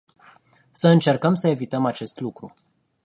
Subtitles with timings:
[0.71, 2.53] Să încercăm să evităm acest lucru.